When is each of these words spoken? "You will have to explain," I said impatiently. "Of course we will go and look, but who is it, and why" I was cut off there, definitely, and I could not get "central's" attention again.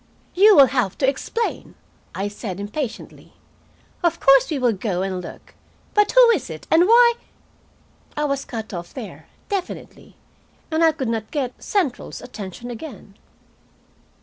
"You 0.33 0.55
will 0.55 0.65
have 0.73 0.97
to 0.97 1.07
explain," 1.07 1.75
I 2.15 2.27
said 2.27 2.59
impatiently. 2.59 3.33
"Of 4.01 4.19
course 4.19 4.49
we 4.49 4.57
will 4.57 4.71
go 4.73 5.03
and 5.03 5.21
look, 5.21 5.53
but 5.93 6.11
who 6.13 6.31
is 6.31 6.49
it, 6.49 6.65
and 6.71 6.87
why" 6.87 7.13
I 8.17 8.23
was 8.23 8.43
cut 8.43 8.73
off 8.73 8.95
there, 8.95 9.27
definitely, 9.47 10.15
and 10.71 10.83
I 10.83 10.91
could 10.91 11.09
not 11.09 11.29
get 11.29 11.61
"central's" 11.61 12.19
attention 12.19 12.71
again. 12.71 13.13